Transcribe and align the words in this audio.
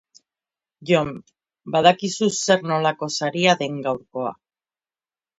Jon, 0.91 1.09
badakizu 1.75 2.29
zer-nolako 2.45 3.09
saria 3.19 3.55
den 3.61 3.77
gaurkoa. 3.89 4.33